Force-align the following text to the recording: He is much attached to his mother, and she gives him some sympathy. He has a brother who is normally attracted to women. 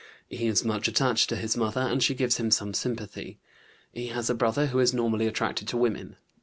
He 0.29 0.47
is 0.47 0.65
much 0.65 0.87
attached 0.87 1.29
to 1.29 1.35
his 1.35 1.55
mother, 1.55 1.81
and 1.81 2.01
she 2.01 2.15
gives 2.15 2.37
him 2.37 2.49
some 2.49 2.73
sympathy. 2.73 3.37
He 3.91 4.07
has 4.07 4.31
a 4.31 4.33
brother 4.33 4.65
who 4.65 4.79
is 4.79 4.95
normally 4.95 5.27
attracted 5.27 5.67
to 5.67 5.77
women. 5.77 6.15